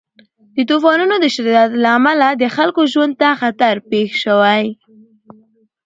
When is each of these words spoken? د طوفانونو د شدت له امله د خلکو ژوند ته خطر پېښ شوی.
د 0.55 0.57
طوفانونو 0.69 1.15
د 1.19 1.25
شدت 1.35 1.71
له 1.83 1.89
امله 1.97 2.27
د 2.41 2.43
خلکو 2.55 2.81
ژوند 2.93 3.13
ته 3.21 3.27
خطر 3.41 3.75
پېښ 3.89 4.09
شوی. 4.23 4.63